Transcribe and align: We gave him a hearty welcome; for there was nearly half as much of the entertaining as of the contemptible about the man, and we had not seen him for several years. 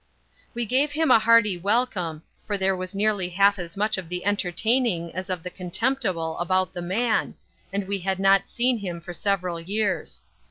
We 0.55 0.65
gave 0.65 0.93
him 0.93 1.11
a 1.11 1.19
hearty 1.19 1.59
welcome; 1.59 2.23
for 2.47 2.57
there 2.57 2.75
was 2.75 2.95
nearly 2.95 3.29
half 3.29 3.59
as 3.59 3.77
much 3.77 3.99
of 3.99 4.09
the 4.09 4.25
entertaining 4.25 5.13
as 5.13 5.29
of 5.29 5.43
the 5.43 5.51
contemptible 5.51 6.39
about 6.39 6.73
the 6.73 6.81
man, 6.81 7.35
and 7.71 7.87
we 7.87 7.99
had 7.99 8.17
not 8.19 8.47
seen 8.47 8.79
him 8.79 8.99
for 8.99 9.13
several 9.13 9.59
years. 9.61 10.23